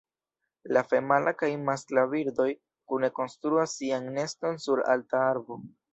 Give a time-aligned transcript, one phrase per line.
[0.75, 2.49] La femala kaj maskla birdoj
[2.93, 5.61] kune konstruas sian neston sur alta arbo.